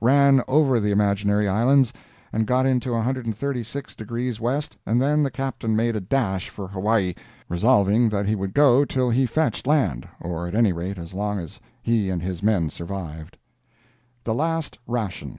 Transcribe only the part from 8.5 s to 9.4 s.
go till he